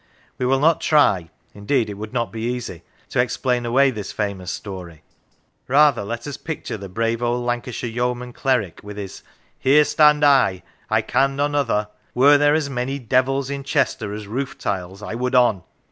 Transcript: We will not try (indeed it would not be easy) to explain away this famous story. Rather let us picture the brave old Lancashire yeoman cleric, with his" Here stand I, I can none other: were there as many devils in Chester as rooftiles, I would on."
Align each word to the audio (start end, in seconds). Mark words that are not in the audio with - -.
We 0.39 0.47
will 0.47 0.57
not 0.59 0.81
try 0.81 1.29
(indeed 1.53 1.87
it 1.87 1.93
would 1.93 2.11
not 2.11 2.31
be 2.31 2.41
easy) 2.41 2.81
to 3.09 3.19
explain 3.19 3.67
away 3.67 3.91
this 3.91 4.11
famous 4.11 4.49
story. 4.49 5.03
Rather 5.67 6.03
let 6.03 6.25
us 6.25 6.37
picture 6.37 6.75
the 6.75 6.89
brave 6.89 7.21
old 7.21 7.45
Lancashire 7.45 7.87
yeoman 7.87 8.33
cleric, 8.33 8.79
with 8.81 8.97
his" 8.97 9.21
Here 9.59 9.85
stand 9.85 10.23
I, 10.25 10.63
I 10.89 11.03
can 11.03 11.35
none 11.35 11.53
other: 11.53 11.87
were 12.15 12.39
there 12.39 12.55
as 12.55 12.67
many 12.67 12.97
devils 12.97 13.51
in 13.51 13.63
Chester 13.63 14.11
as 14.11 14.25
rooftiles, 14.25 15.03
I 15.07 15.13
would 15.13 15.35
on." 15.35 15.61